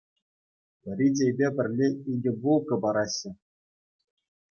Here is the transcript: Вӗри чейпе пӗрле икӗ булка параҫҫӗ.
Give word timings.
Вӗри 0.83 1.07
чейпе 1.15 1.47
пӗрле 1.57 1.87
икӗ 2.13 2.31
булка 2.45 2.75
параҫҫӗ. 2.87 3.29